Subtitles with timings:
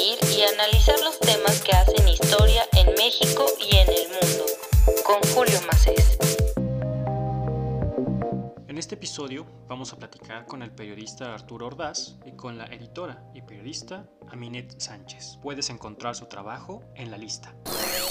[0.00, 4.44] y analizar los temas que hacen historia en México y en el mundo.
[5.04, 6.16] Con Julio Macés.
[8.68, 13.24] En este episodio vamos a platicar con el periodista Arturo Ordaz y con la editora
[13.34, 15.38] y periodista Aminet Sánchez.
[15.42, 17.56] Puedes encontrar su trabajo en la lista.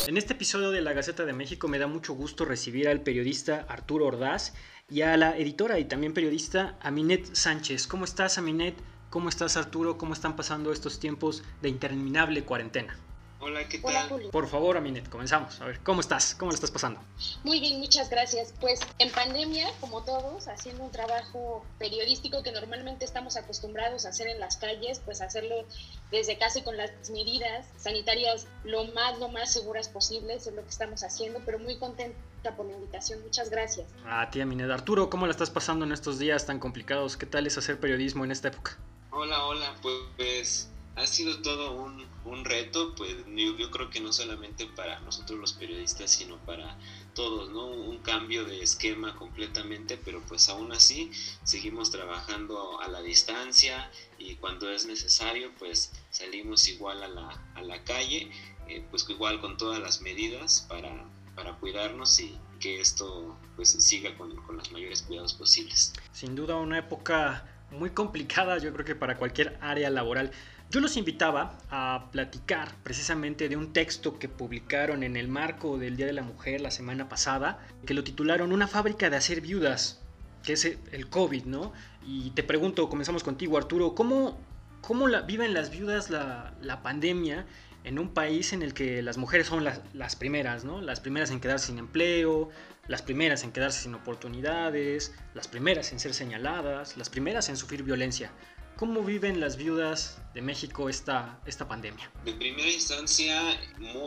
[0.07, 3.65] En este episodio de La Gaceta de México me da mucho gusto recibir al periodista
[3.69, 4.53] Arturo Ordaz
[4.89, 7.87] y a la editora y también periodista Aminet Sánchez.
[7.87, 8.75] ¿Cómo estás, Aminet?
[9.17, 9.97] ¿Cómo estás, Arturo?
[9.97, 12.99] ¿Cómo están pasando estos tiempos de interminable cuarentena?
[13.39, 14.09] Hola, ¿qué Hola, tal?
[14.09, 14.29] Julio.
[14.29, 15.59] Por favor, Aminet, comenzamos.
[15.59, 16.35] A ver, ¿cómo estás?
[16.35, 16.99] ¿Cómo lo estás pasando?
[17.43, 18.53] Muy bien, muchas gracias.
[18.61, 24.27] Pues en pandemia, como todos, haciendo un trabajo periodístico que normalmente estamos acostumbrados a hacer
[24.27, 25.65] en las calles, pues hacerlo
[26.11, 30.61] desde casa y con las medidas sanitarias lo más, lo más seguras posibles, es lo
[30.61, 33.23] que estamos haciendo, pero muy contenta por la invitación.
[33.23, 33.87] Muchas gracias.
[34.05, 34.69] A ti, Aminet.
[34.69, 37.17] Arturo, ¿cómo la estás pasando en estos días tan complicados?
[37.17, 38.77] ¿Qué tal es hacer periodismo en esta época?
[39.11, 39.75] Hola, hola,
[40.17, 45.39] pues ha sido todo un, un reto, pues yo, creo que no solamente para nosotros
[45.39, 46.77] los periodistas, sino para
[47.13, 47.67] todos, ¿no?
[47.67, 51.11] Un cambio de esquema completamente, pero pues aún así
[51.43, 57.61] seguimos trabajando a la distancia y cuando es necesario, pues salimos igual a la, a
[57.61, 58.31] la calle,
[58.67, 64.17] eh, pues igual con todas las medidas para, para cuidarnos y que esto pues siga
[64.17, 65.93] con, con los mayores cuidados posibles.
[66.11, 70.31] Sin duda una época muy complicada, yo creo que para cualquier área laboral.
[70.69, 75.95] Yo los invitaba a platicar precisamente de un texto que publicaron en el marco del
[75.95, 80.01] Día de la Mujer la semana pasada, que lo titularon Una fábrica de hacer viudas,
[80.43, 81.71] que es el COVID, ¿no?
[82.05, 84.37] Y te pregunto, comenzamos contigo Arturo, ¿cómo,
[84.81, 87.45] cómo la, viven las viudas la, la, pandemia
[87.83, 90.81] en un país en el que las mujeres son las, las primeras, ¿no?
[90.81, 92.49] Las primeras en quedarse sin empleo,
[92.87, 97.83] las primeras en quedarse sin oportunidades, las primeras en ser señaladas, las primeras en sufrir
[97.83, 98.31] violencia.
[98.77, 102.11] ¿Cómo viven las viudas de México esta, esta pandemia?
[102.23, 103.59] De primera instancia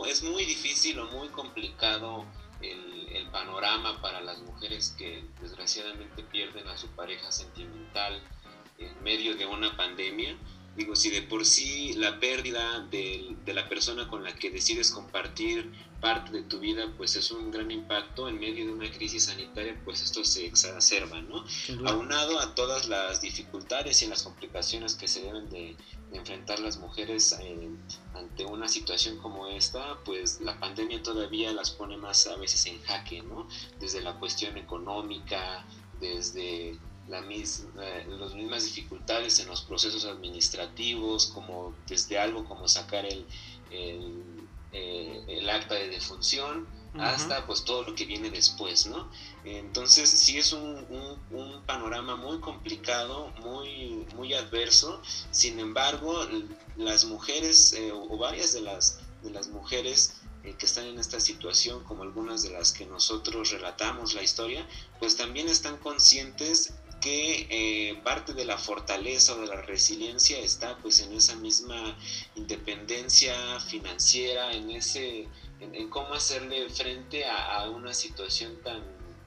[0.07, 2.25] es muy difícil o muy complicado
[2.61, 8.21] el, el, panorama para las mujeres que desgraciadamente pierden a su pareja sentimental
[8.77, 10.37] en medio de una pandemia.
[10.75, 14.91] Digo, si de por sí la pérdida de, de, la persona con la que decides
[14.91, 19.25] compartir parte de tu vida, pues es un gran impacto en medio de una crisis
[19.25, 21.43] sanitaria, pues esto se exacerba, ¿no?
[21.85, 25.75] Aunado a todas las dificultades y las complicaciones que se deben de,
[26.11, 27.69] de enfrentar las mujeres eh,
[28.13, 32.81] ante una situación como esta, pues la pandemia todavía las pone más a veces en
[32.81, 33.47] jaque, ¿no?
[33.79, 35.65] Desde la cuestión económica,
[35.99, 36.77] desde
[37.11, 43.05] la misma, eh, las mismas dificultades en los procesos administrativos, como desde algo como sacar
[43.05, 43.25] el,
[43.69, 47.03] el, eh, el acta de defunción, uh -huh.
[47.03, 49.09] hasta pues todo lo que viene después, ¿no?
[49.43, 51.05] Entonces sí es un, un,
[51.39, 55.01] un, panorama muy complicado, muy, muy adverso,
[55.31, 56.25] sin embargo
[56.77, 61.19] las mujeres eh, o varias de las, de las mujeres eh, que están en esta
[61.19, 64.67] situación, como algunas de las que nosotros relatamos la historia,
[64.99, 70.77] pues también están conscientes que eh, parte de la fortaleza o de la resiliencia está
[70.77, 71.97] pues en esa misma
[72.35, 75.27] independencia financiera, en ese
[75.59, 78.81] en, cómo hacerle frente a, a, una situación tan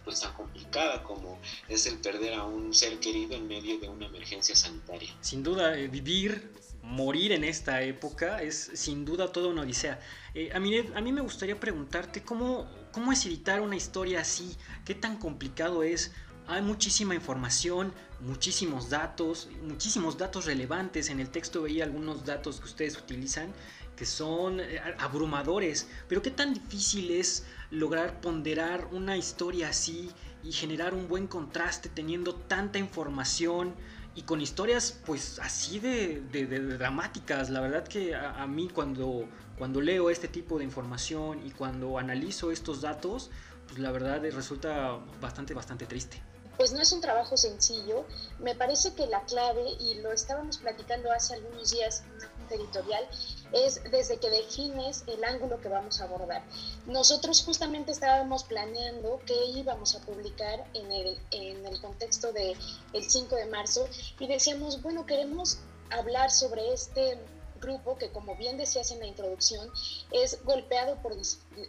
[0.04, 4.06] pues tan complicada como es el perder a un ser querido en medio de una
[4.06, 5.10] emergencia sanitaria.
[5.20, 6.52] Sin duda, eh, vivir,
[6.82, 9.98] morir en esta época es sin duda toda una odisea.
[10.34, 14.56] Eh, a, mí, a mí me gustaría preguntarte cómo, cómo es editar una historia así,
[14.84, 16.12] qué tan complicado es
[16.46, 21.08] hay muchísima información, muchísimos datos, muchísimos datos relevantes.
[21.08, 23.52] En el texto veía algunos datos que ustedes utilizan
[23.96, 25.88] que son eh, abrumadores.
[26.08, 30.10] Pero qué tan difícil es lograr ponderar una historia así
[30.42, 33.74] y generar un buen contraste teniendo tanta información
[34.14, 37.50] y con historias pues así de, de, de dramáticas.
[37.50, 41.98] La verdad que a, a mí cuando, cuando leo este tipo de información y cuando
[41.98, 43.30] analizo estos datos,
[43.66, 48.04] pues la verdad resulta bastante, bastante triste pues no es un trabajo sencillo.
[48.38, 52.54] Me parece que la clave, y lo estábamos platicando hace algunos días en una junta
[52.54, 53.08] editorial,
[53.52, 56.42] es desde que defines el ángulo que vamos a abordar.
[56.86, 62.56] Nosotros justamente estábamos planeando qué íbamos a publicar en el, en el contexto del
[62.92, 65.58] de 5 de marzo y decíamos, bueno, queremos
[65.90, 67.18] hablar sobre este
[67.60, 69.70] grupo que, como bien decías en la introducción,
[70.10, 71.14] es golpeado por,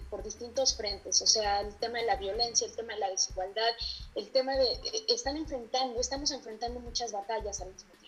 [0.10, 3.72] por distintos frentes, o sea, el tema de la violencia, el tema de la desigualdad,
[4.16, 4.80] el tema de,
[5.10, 8.05] están enfrentando, estamos enfrentando muchas batallas al mismo tiempo.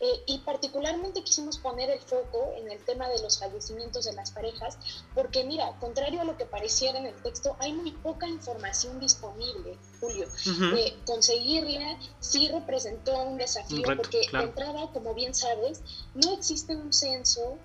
[0.00, 4.30] Eh, y particularmente quisimos poner el foco en el tema de los fallecimientos de las
[4.30, 4.78] parejas,
[5.14, 9.78] porque mira, contrario a lo que pareciera en el texto, hay muy poca información disponible,
[10.00, 10.26] Julio.
[10.26, 10.78] Uh -huh.
[10.78, 14.46] eh, conseguirla sí representó un desafío, un reto, porque claro.
[14.46, 15.80] de entrada, como bien sabes,
[16.14, 17.58] no existe un censo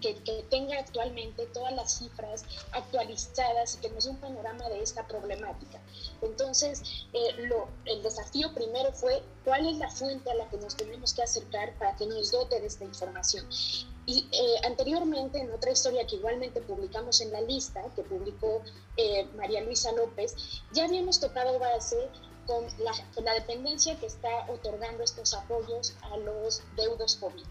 [0.00, 0.14] que,
[0.50, 5.80] tenga actualmente todas las cifras actualizadas y que nos dé un panorama de esta problemática.
[6.22, 6.82] Entonces,
[7.12, 11.12] eh, lo, el desafío primero fue cuál es la fuente a la que nos tenemos
[11.12, 13.46] que acercar para que nos dote de esta información.
[14.04, 18.62] Y eh, anteriormente, en otra historia que igualmente publicamos en la lista, que publicó
[18.96, 20.34] eh, María Luisa López,
[20.72, 22.08] ya habíamos tocado base
[22.52, 27.44] con la, la, dependencia que está otorgando estos apoyos a los deudos COVID.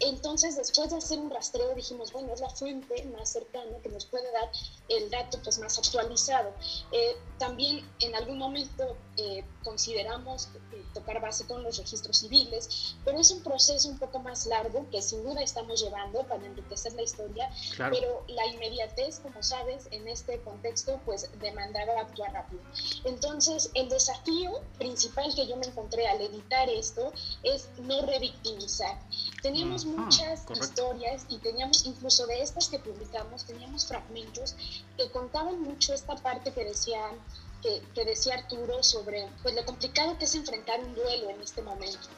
[0.00, 4.06] Entonces, después de hacer un rastreo, dijimos, bueno, es la fuente más cercana que nos
[4.06, 4.50] puede dar
[4.88, 6.52] el dato pues, más actualizado.
[6.92, 13.18] Eh, también en algún momento eh, consideramos eh, tocar base con los registros civiles, pero
[13.18, 17.02] es un proceso un poco más largo que sin duda estamos llevando para enriquecer la
[17.02, 22.62] historia, pero la inmediatez, como sabes, en este contexto, pues demandaba actuar rápido.
[23.04, 27.12] Entonces, el desafío principal que yo me encontré al editar esto
[27.42, 29.00] es no revictimizar.
[29.42, 34.54] Teníamos muchas historias y teníamos, incluso de estas que publicamos, teníamos fragmentos
[34.96, 37.18] que contaban mucho esta parte que decían
[37.62, 42.08] que, decía Arturo sobre pues, lo complicado que es enfrentar un duelo en este momento.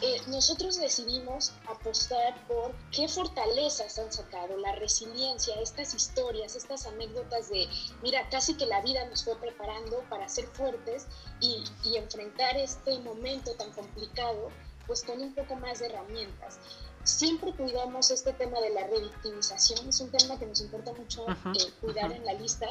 [0.00, 7.48] Eh, nosotros decidimos apostar por qué fortalezas han sacado, la resiliencia, estas historias, estas anécdotas
[7.48, 7.68] de,
[8.02, 11.06] mira, casi que la vida nos fue preparando para ser fuertes
[11.40, 14.50] y, y enfrentar este momento tan complicado,
[14.86, 16.60] pues con un poco más de herramientas
[17.08, 21.72] siempre cuidamos este tema de la revictimización, es un tema que nos importa mucho eh,
[21.80, 22.66] cuidar en la lista,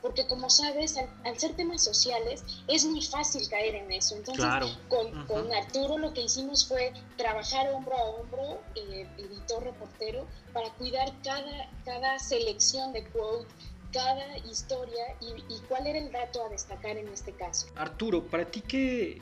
[0.00, 4.16] porque como sabes, al, ser temas sociales, es muy fácil caer en eso.
[4.16, 4.44] Entonces,
[4.88, 10.70] con, con, Arturo lo que hicimos fue trabajar hombro a hombro, eh, editor, reportero, para
[10.74, 13.46] cuidar cada, cada selección de quote,
[13.92, 17.66] cada historia y, y cuál era el dato a destacar en este caso.
[17.76, 19.20] Arturo, para ti qué,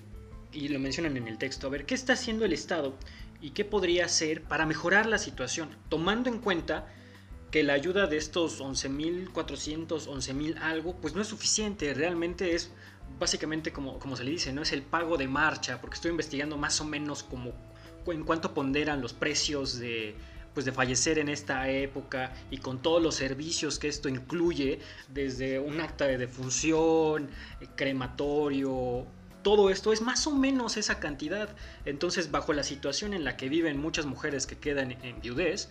[0.53, 2.95] y lo mencionan en el texto, a ver, ¿qué está haciendo el Estado
[3.41, 6.87] y qué podría hacer para mejorar la situación, tomando en cuenta
[7.51, 12.71] que la ayuda de estos 11.400, 11.000 algo, pues no es suficiente, realmente es
[13.19, 16.57] básicamente como, como se le dice, no es el pago de marcha, porque estoy investigando
[16.57, 17.53] más o menos como
[18.07, 20.15] en cuánto ponderan los precios de,
[20.55, 25.59] pues de fallecer en esta época y con todos los servicios que esto incluye, desde
[25.59, 29.07] un acta de defunción, eh, crematorio,
[29.43, 31.55] todo esto es más o menos esa cantidad.
[31.85, 35.69] Entonces, bajo la situación en la que viven muchas mujeres que quedan en viudez,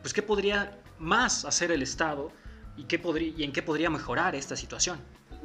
[0.00, 2.32] pues ¿qué podría más hacer el Estado
[2.76, 3.00] y, qué
[3.36, 5.00] y en qué podría mejorar esta situación?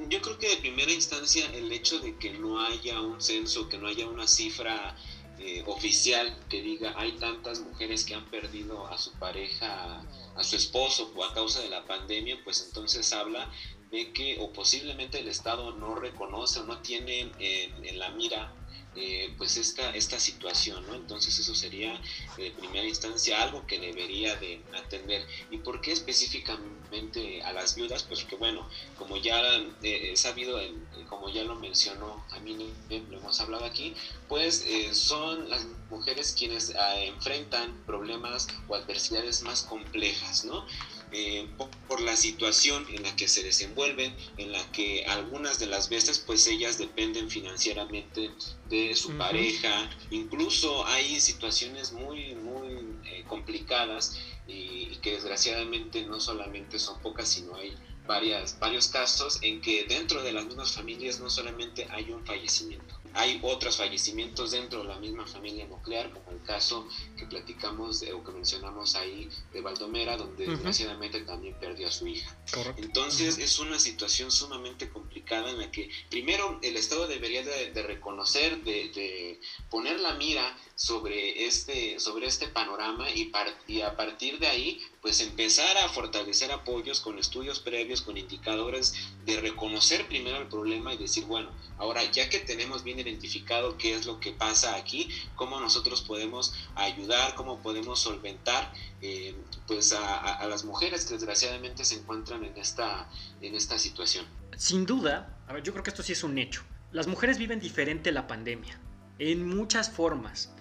[0.10, 3.78] Yo creo que de primera instancia el hecho de que no haya un censo, que
[3.78, 4.96] no haya una cifra
[5.40, 10.04] eh, oficial que diga hay tantas mujeres que han perdido a su pareja,
[10.36, 13.48] a su esposo a causa de la pandemia, pues entonces habla
[13.92, 18.54] de que o posiblemente el Estado no reconoce o no tiene en la mira
[19.00, 20.95] eh, pues esta, esta situación, ¿no?
[20.95, 22.01] Entonces eso sería
[22.36, 25.24] de primera instancia algo que debería de atender.
[25.51, 28.01] ¿Y por qué específicamente a las viudas?
[28.01, 28.68] Pues que bueno,
[28.98, 29.39] como ya
[29.84, 30.60] he sabido,
[31.07, 32.57] como ya lo mencionó a mí,
[32.89, 33.94] lo hemos hablado aquí,
[34.28, 40.66] pues eh, son las mujeres quienes ah, enfrentan problemas o adversidades más complejas, ¿no?
[41.12, 41.48] Eh,
[41.88, 46.19] por la situación en la que se desenvuelven, en la que algunas de las veces
[46.19, 48.30] pues ellas dependen financieramente
[48.69, 56.77] de su pareja, incluso hay situaciones muy, muy eh, complicadas y, que desgraciadamente no solamente
[56.77, 57.74] son pocas, sino hay
[58.05, 62.97] varias, varios casos en que dentro de las mismas familias no solamente hay un fallecimiento,
[63.17, 68.24] hay otros fallecimientos dentro de la misma familia nuclear, como el caso que platicamos o
[68.24, 72.38] que mencionamos ahí de Valdomera, donde desgraciadamente también perdió a su hija.
[72.77, 78.63] Entonces es una situación sumamente complicada en la que primero el Estado debería de, reconocer,
[78.63, 83.31] de, poner la mira sobre este, sobre este panorama y,
[83.67, 88.94] y a partir de ahí pues empezar a fortalecer apoyos con estudios previos, con indicadores
[89.26, 93.96] de reconocer primero el problema y decir, bueno, ahora ya que tenemos bien identificado qué
[93.96, 99.34] es lo que pasa aquí, cómo nosotros podemos ayudar, cómo podemos solventar eh,
[99.66, 103.10] pues a, las mujeres que desgraciadamente se encuentran en esta,
[103.40, 104.26] en esta situación.
[104.58, 106.64] Sin duda, a ver, yo creo que esto sí es un hecho.
[106.92, 108.78] Las mujeres viven diferente la pandemia,
[109.20, 110.52] en muchas formas.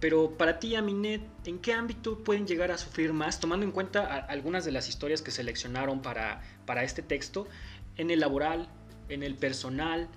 [0.00, 4.16] Pero para ti, Aminet, ¿en qué ámbito pueden llegar a sufrir más, tomando en cuenta
[4.16, 7.46] algunas de las historias que seleccionaron para, para este texto,
[7.96, 8.68] en el laboral,
[9.08, 10.08] en el personal,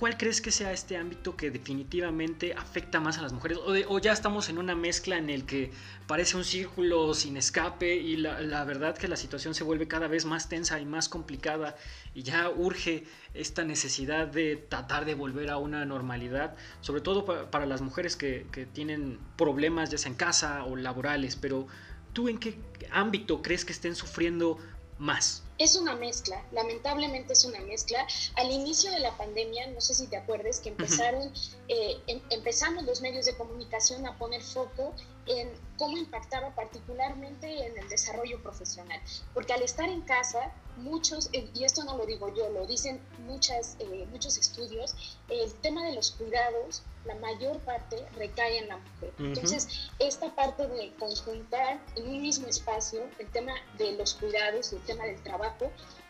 [0.00, 3.58] ¿Cuál crees que sea este ámbito que definitivamente afecta más a las mujeres?
[3.86, 5.72] O, ya estamos en una mezcla en el que
[6.06, 10.24] parece un círculo sin escape y la, verdad que la situación se vuelve cada vez
[10.24, 11.76] más tensa y más complicada
[12.14, 13.04] y ya urge
[13.34, 18.46] esta necesidad de tratar de volver a una normalidad, sobre todo para, las mujeres que,
[18.52, 21.66] que tienen problemas ya sea en casa o laborales, pero
[22.14, 22.58] ¿tú en qué
[22.90, 24.56] ámbito crees que estén sufriendo
[24.98, 25.44] más?
[25.60, 28.06] Es una mezcla, lamentablemente es una mezcla.
[28.36, 31.30] Al inicio de la pandemia, no sé si te acuerdes, que empezaron,
[31.68, 34.94] eh, em, empezamos los medios de comunicación a poner foco
[35.26, 38.98] en cómo impactaba particularmente en el desarrollo profesional.
[39.34, 43.00] Porque al estar en casa, muchos, eh, y esto no lo digo yo, lo dicen
[43.26, 44.94] muchas, eh, muchos estudios,
[45.28, 49.12] el tema de los cuidados, la mayor parte recae en la mujer.
[49.18, 54.76] Entonces, esta parte de conjuntar en un mismo espacio el tema de los cuidados y
[54.76, 55.49] el tema del trabajo,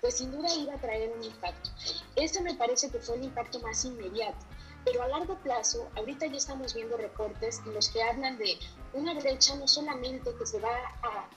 [0.00, 1.70] pues sin duda iba a traer un impacto.
[2.16, 4.38] Este me parece que fue el impacto más inmediato.
[4.84, 8.58] Pero a largo plazo, ahorita ya estamos viendo recortes en los que hablan de
[8.94, 10.70] una brecha no solamente que se va
[11.02, 11.28] a,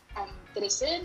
[0.54, 1.04] crecer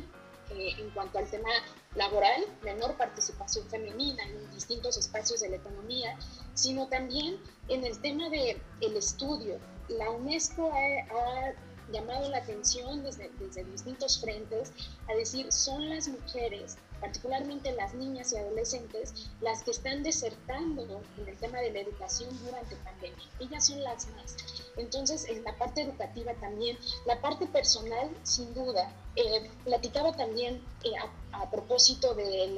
[0.51, 1.49] eh, en cuanto al tema
[1.95, 6.17] laboral, menor participación femenina en distintos espacios de la economía,
[6.55, 9.59] sino también en el tema del el estudio.
[9.89, 11.55] La UNESCO ha,
[11.93, 14.73] llamado la atención desde, desde distintos frentes
[15.09, 21.29] a decir, son las mujeres particularmente las niñas y adolescentes, las que están desertando en
[21.29, 23.25] el tema de la educación durante pandemia.
[23.41, 24.37] Ellas son las más.
[24.77, 26.77] Entonces, en la parte educativa también,
[27.07, 28.93] la parte personal, sin duda.
[29.17, 30.93] Eh, platicaba también eh,
[31.33, 32.49] a, propósito de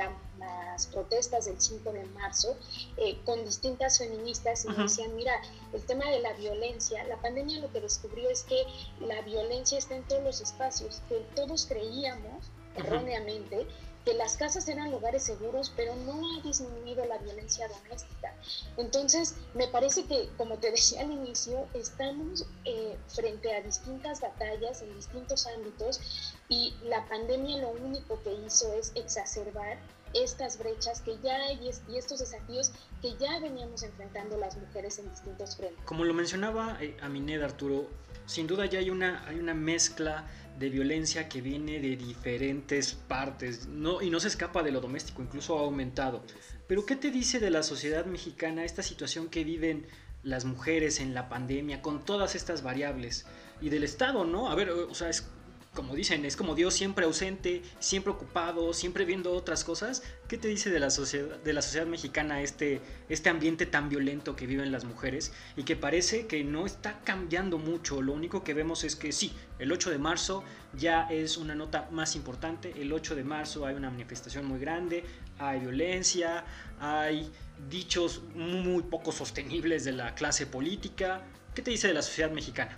[0.41, 2.57] las protestas del 5 de marzo
[2.97, 5.41] eh, con distintas feministas y me decían, mira,
[5.73, 8.65] el tema de la violencia, la pandemia lo que descubrió es que
[9.01, 13.67] la violencia está en todos los espacios, que todos creíamos erróneamente
[14.05, 18.35] que las casas eran lugares seguros, pero no ha disminuido la violencia doméstica.
[18.77, 24.83] Entonces, me parece que, como te decía al inicio, estamos eh, frente a distintas batallas
[24.83, 26.01] en distintos ámbitos
[26.49, 29.79] y la pandemia lo único que hizo es exacerbar
[30.15, 35.09] estas brechas que ya hay y estos desafíos que ya veníamos enfrentando las mujeres en
[35.11, 35.85] distintos frentes.
[35.85, 37.89] Como lo mencionaba eh, Amined Arturo,
[38.27, 40.27] sin duda ya hay una, hay una mezcla
[40.59, 45.23] de violencia que viene de diferentes partes no, y no se escapa de lo doméstico,
[45.23, 46.23] incluso ha aumentado.
[46.67, 49.87] Pero ¿qué te dice de la sociedad mexicana esta situación que viven
[50.23, 53.27] las mujeres en la pandemia con todas estas variables?
[53.61, 54.51] Y del Estado, ¿no?
[54.51, 55.27] A ver, o sea, es
[55.75, 60.03] como dicen, es como Dios siempre ausente, siempre ocupado, siempre viendo otras cosas.
[60.27, 64.35] ¿Qué te dice de la sociedad, de la sociedad mexicana este, este ambiente tan violento
[64.35, 68.03] que viven las mujeres y que parece que no está cambiando mucho?
[68.03, 70.43] Lo único que vemos es que sí, el 8 de marzo
[70.77, 72.75] ya es una nota más importante.
[72.77, 75.05] El 8 de marzo hay una manifestación muy grande,
[75.39, 76.45] hay violencia,
[76.81, 77.31] hay
[77.69, 81.23] dichos muy poco sostenibles de la clase política.
[81.55, 82.77] ¿Qué te dice de la sociedad mexicana?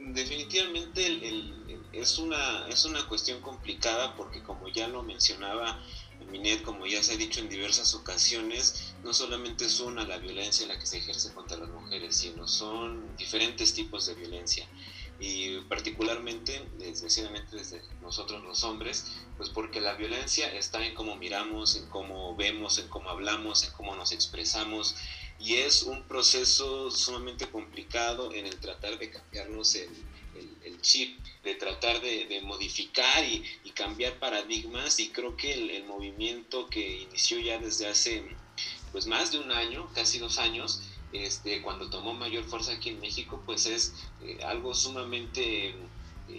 [0.00, 1.52] definitivamente
[1.92, 5.80] es, una, es una cuestión complicada porque como ya lo mencionaba
[6.30, 10.66] Minet, como ya se ha dicho en diversas ocasiones, no solamente es una la violencia
[10.66, 14.66] la que se ejerce contra las mujeres, sino son diferentes tipos de violencia.
[15.18, 19.06] Y particularmente, desgraciadamente desde nosotros los hombres,
[19.36, 23.72] pues porque la violencia está en cómo miramos, en cómo vemos, en cómo hablamos, en
[23.72, 24.94] cómo nos expresamos,
[25.38, 29.88] y es un proceso sumamente complicado en el tratar de cambiarnos el,
[30.80, 33.44] chip, de tratar de, modificar y,
[33.74, 38.22] cambiar paradigmas y creo que el, movimiento que inició ya desde hace
[38.92, 40.82] pues más de un año, casi dos años,
[41.12, 45.74] este, cuando tomó mayor fuerza aquí en México, pues es eh, algo sumamente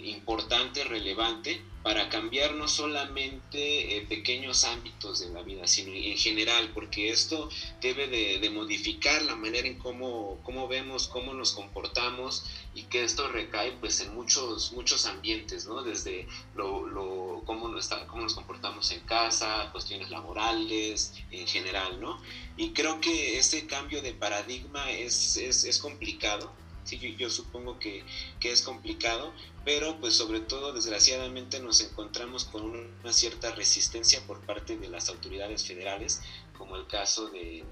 [0.04, 6.70] importante, relevante, para cambiar no solamente eh, pequeños ámbitos de la vida, sino en general,
[6.72, 7.48] porque esto
[7.80, 12.44] debe de, modificar la manera en cómo, cómo, vemos, cómo nos comportamos
[12.74, 15.82] y que esto recae pues en muchos, muchos ambientes, ¿no?
[15.82, 22.00] Desde lo, lo cómo, nos está, cómo nos comportamos en casa, cuestiones laborales, en general,
[22.00, 22.20] ¿no?
[22.56, 26.52] Y creo que este cambio de paradigma es, es, es complicado,
[26.84, 28.04] sí, yo, yo supongo que,
[28.40, 29.32] que, es complicado,
[29.64, 35.08] pero pues sobre todo desgraciadamente nos encontramos con una cierta resistencia por parte de las
[35.08, 36.22] autoridades federales,
[36.56, 37.64] como el caso de,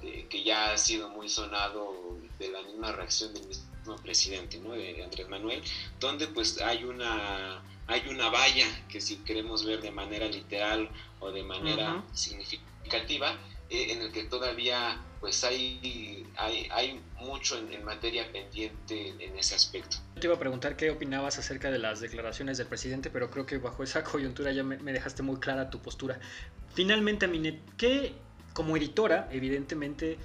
[0.00, 4.72] que ya ha sido muy sonado de la misma reacción del mismo presidente, ¿no?
[4.72, 5.62] de Andrés Manuel,
[6.00, 10.88] donde pues hay una hay una valla que si queremos ver de manera literal
[11.20, 13.38] o de manera significativa,
[13.70, 19.54] eh, en el que todavía pues hay, hay, hay mucho en, materia pendiente en, ese
[19.54, 19.96] aspecto.
[20.20, 23.56] Te iba a preguntar qué opinabas acerca de las declaraciones del presidente, pero creo que
[23.56, 26.20] bajo esa coyuntura ya me, dejaste muy clara tu postura.
[26.74, 28.12] Finalmente, Minet, ¿qué
[28.52, 30.18] como editora, evidentemente,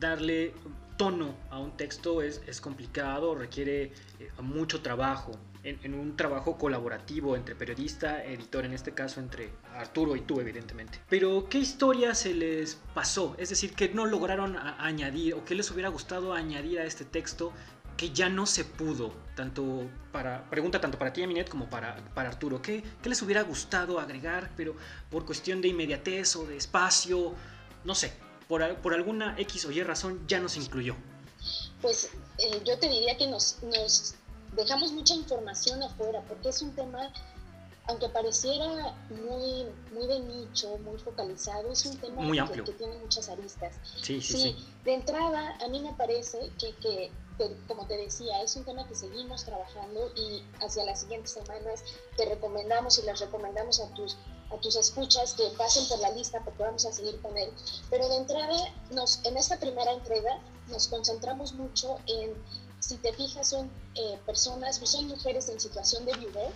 [0.00, 0.54] darle
[0.96, 5.32] tono a un texto es, es complicado, requiere eh, mucho trabajo,
[5.66, 11.00] en, un trabajo colaborativo entre periodista, editor, en este caso entre Arturo y tú, evidentemente.
[11.08, 13.34] Pero, ¿qué historia se les pasó?
[13.38, 17.52] Es decir, ¿qué no lograron añadir o qué les hubiera gustado añadir a este texto
[17.96, 19.12] que ya no se pudo?
[19.34, 22.62] Tanto para, pregunta tanto para ti, Aminet, como para, para Arturo.
[22.62, 24.76] ¿Qué, ¿Qué les hubiera gustado agregar, pero
[25.10, 27.34] por cuestión de inmediatez o de espacio?
[27.84, 28.12] No sé,
[28.48, 30.94] por, por alguna X o Y razón ya no se incluyó.
[31.82, 34.14] Pues eh, yo te diría que nos, nos
[34.56, 37.12] dejamos mucha información afuera, porque es un tema
[37.88, 43.28] aunque pareciera muy, muy de nicho, muy focalizado, es un tema muy que, tiene muchas
[43.28, 43.76] aristas.
[44.02, 47.12] Sí, sí, sí, De entrada, a mí me parece que, que,
[47.68, 51.84] como te decía, es un tema que seguimos trabajando y hacia las siguientes semanas
[52.16, 54.16] te recomendamos y les recomendamos a tus
[54.48, 57.50] a tus escuchas que pasen por la lista porque vamos a seguir con él.
[57.90, 58.56] Pero de entrada,
[58.92, 62.32] nos, en esta primera entrega nos concentramos mucho en,
[62.80, 66.52] si te fijas, son eh, personas, son mujeres en situación de viudez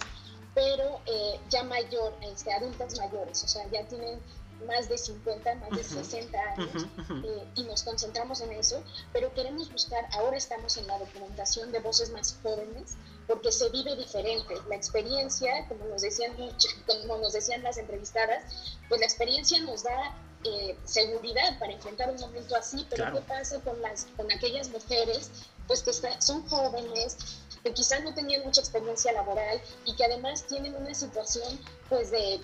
[0.54, 4.20] pero eh, ya mayor, este, adultas mayores, o sea, ya tienen
[4.66, 6.86] más de 50, más de 60 años
[7.24, 11.78] eh, y nos concentramos en eso, pero queremos buscar, ahora estamos en la documentación de
[11.80, 12.96] voces más jóvenes
[13.26, 14.54] porque se vive diferente.
[14.68, 16.34] La experiencia, como nos decían,
[16.86, 22.20] como nos decían las entrevistadas, pues la experiencia nos da eh, seguridad para enfrentar un
[22.20, 25.30] momento así, pero ¿qué pasa con, las, con aquellas mujeres
[25.70, 27.16] pues que son jóvenes,
[27.62, 32.40] que quizás no tenían mucha experiencia laboral y que además tienen una situación pues de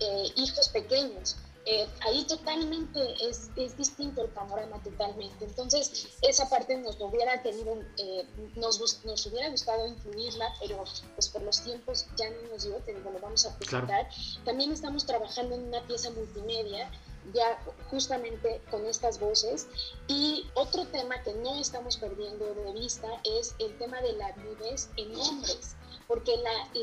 [0.00, 1.36] eh, hijos pequeños.
[1.66, 2.98] Eh, ahí totalmente
[3.28, 5.44] es, es, distinto el panorama totalmente.
[5.44, 8.26] Entonces, esa parte nos hubiera tenido, eh,
[8.56, 10.82] nos, nos, hubiera gustado incluirla, pero
[11.14, 14.08] pues por los tiempos ya no nos dio, te digo, lo vamos a presentar.
[14.46, 16.90] También estamos trabajando en una pieza multimedia
[17.32, 19.68] ya justamente con estas voces.
[20.08, 24.88] Y otro tema que no estamos perdiendo de vista es el tema de la viudez
[24.96, 25.76] en hombres
[26.12, 26.32] porque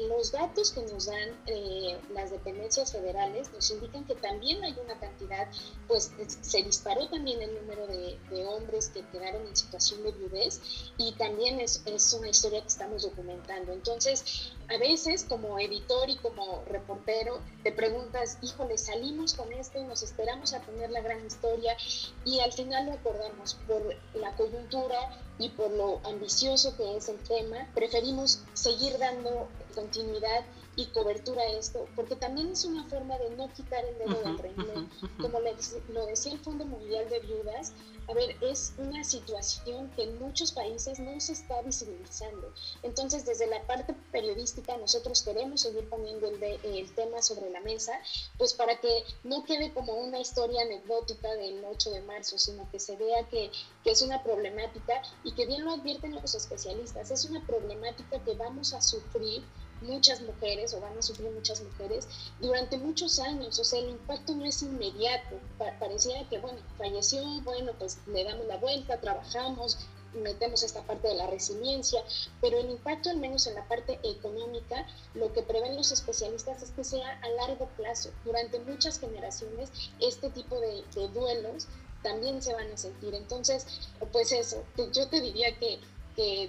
[0.08, 5.00] los datos que nos dan eh, las dependencias federales nos indican que también hay una
[5.00, 5.48] cantidad,
[5.88, 8.18] pues se disparó también el número de,
[8.48, 10.62] hombres que quedaron en situación de viudez
[10.98, 13.72] y también es, es, una historia que estamos documentando.
[13.72, 19.84] Entonces, a veces como editor y como reportero te preguntas, híjole, salimos con esto y
[19.84, 21.76] nos esperamos a tener la gran historia
[22.24, 24.98] y al final lo acordamos por la coyuntura
[25.40, 31.48] y por lo ambicioso que es el tema, preferimos seguir dando continuidad y cobertura a
[31.48, 34.90] esto, porque también es una forma de no quitar el dedo del renglón.
[35.22, 37.74] Como lo decía el Fondo Mundial de Viudas,
[38.08, 42.52] a ver, es una situación que en muchos países no se está visibilizando.
[42.82, 47.94] Entonces, desde la parte periodística, nosotros queremos seguir poniendo el, el tema sobre la mesa,
[48.38, 52.80] pues para que no quede como una historia anecdótica del 8 de marzo, sino que
[52.80, 53.52] se vea que,
[53.84, 58.34] que es una problemática y que bien lo advierten los especialistas, es una problemática que
[58.34, 59.44] vamos a sufrir
[59.82, 62.08] muchas mujeres o van a sufrir muchas mujeres
[62.40, 63.60] durante muchos años.
[63.60, 65.40] O sea, el impacto no es inmediato.
[65.80, 69.78] parecía que, bueno, falleció, bueno, pues le damos la vuelta, trabajamos,
[70.14, 72.02] metemos esta parte de la resiliencia,
[72.42, 76.72] pero el impacto, al menos en la parte económica, lo que prevén los especialistas es
[76.72, 78.10] que sea a largo plazo.
[78.26, 81.68] Durante muchas generaciones, este tipo de, de duelos
[82.02, 83.14] también se van a sentir.
[83.14, 83.66] Entonces,
[84.12, 84.64] pues eso,
[84.94, 85.80] yo te diría que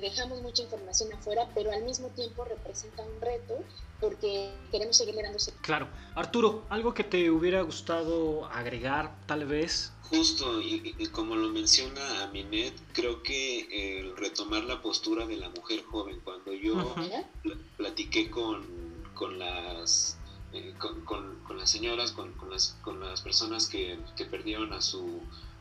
[0.00, 3.62] dejamos mucha información afuera, pero al mismo tiempo representa un reto
[4.00, 5.88] porque queremos seguirle dando Claro.
[6.14, 9.92] Arturo, ¿algo que te hubiera gustado agregar tal vez?
[10.02, 15.84] Justo, y, como lo menciona Aminet, creo que el retomar la postura de la mujer
[15.84, 16.94] joven, cuando yo
[17.76, 18.64] platiqué con,
[19.14, 20.18] con las
[20.52, 25.20] eh, con, con, las señoras, con, las, con las personas que, que perdieron a su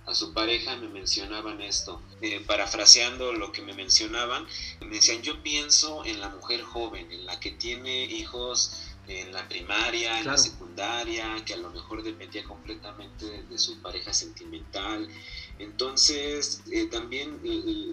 [0.10, 2.02] a su pareja me mencionaban esto.
[2.22, 4.46] Eh, parafraseando lo que me mencionaban,
[4.82, 9.48] me decían, yo pienso en la mujer joven, en la que tiene hijos en la
[9.48, 15.08] primaria, en la secundaria, que a lo mejor dependía completamente de, su pareja sentimental.
[15.60, 17.40] Entonces, eh, también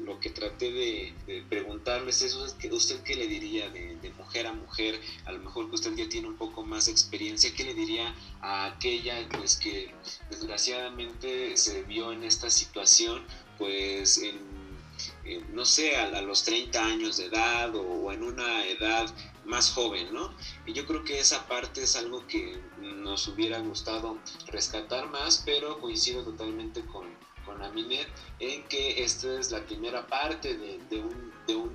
[0.04, 5.00] lo que traté de, preguntarles es, ¿usted qué le diría de, mujer a mujer?
[5.24, 8.14] A lo mejor que usted ya tiene un poco más de experiencia, ¿qué le diría
[8.40, 9.92] a aquella pues, que
[10.30, 13.24] desgraciadamente se vio en esta situación,
[13.58, 14.20] pues
[15.52, 19.12] no sé, a, los 30 años de edad o en una edad
[19.44, 20.34] más joven, ¿no?
[20.66, 25.80] Y yo creo que esa parte es algo que nos hubiera gustado rescatar más, pero
[25.80, 27.06] coincido totalmente con,
[28.38, 31.26] en que esta es la primera parte de un,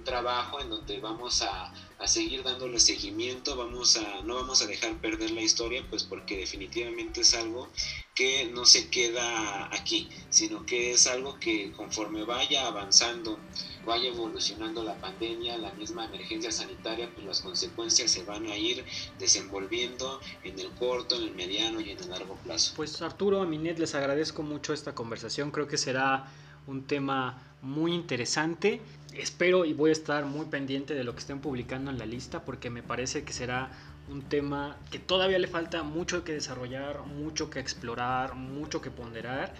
[0.03, 4.95] trabajo en donde vamos a, a, seguir dándole seguimiento, vamos a, no vamos a dejar
[4.97, 7.69] perder la historia, pues porque definitivamente es algo
[8.15, 13.39] que no se queda aquí, sino que es algo que conforme vaya avanzando
[13.85, 18.85] vaya evolucionando la pandemia, la misma emergencia sanitaria, pues las consecuencias se van a ir
[19.19, 22.73] desenvolviendo en el corto, en el mediano y en el largo plazo.
[22.75, 25.51] Pues Arturo, Aminet, les agradezco mucho esta conversación.
[25.51, 26.27] Creo que será
[26.67, 28.81] un tema muy interesante.
[29.13, 32.43] Espero y voy a estar muy pendiente de lo que estén publicando en la lista
[32.43, 33.71] porque me parece que será
[34.09, 39.53] un tema que todavía le falta mucho que desarrollar, mucho que explorar, mucho que ponderar.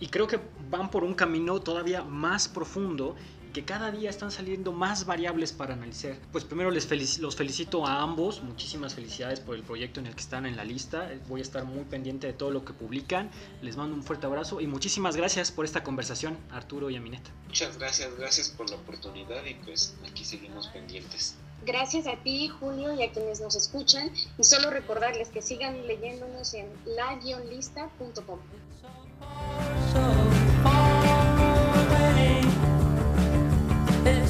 [0.00, 0.38] Y creo que
[0.70, 3.16] van por un camino todavía más profundo
[3.48, 6.16] que cada día están saliendo más variables para analizar.
[6.32, 10.20] Pues primero les los felicito a ambos, muchísimas felicidades por el proyecto en el que
[10.20, 11.10] están en la lista.
[11.28, 13.30] Voy a estar muy pendiente de todo lo que publican.
[13.62, 17.30] Les mando un fuerte abrazo y muchísimas gracias por esta conversación, Arturo y Amineta.
[17.46, 21.36] Muchas gracias, gracias por la oportunidad y pues aquí seguimos pendientes.
[21.66, 24.10] Gracias a ti, Julio, y a quienes nos escuchan.
[24.38, 28.38] Y solo recordarles que sigan leyéndonos en la-lista.com.